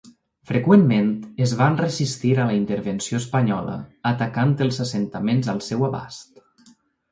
Freqüentment 0.51 1.11
es 1.47 1.53
van 1.59 1.77
resistir 1.81 2.31
a 2.39 2.47
la 2.53 2.57
intervenció 2.61 3.21
espanyola, 3.25 3.77
atacant 4.15 4.57
els 4.69 4.83
assentaments 4.89 5.55
al 5.57 5.63
seu 5.71 5.89
abast. 5.93 6.45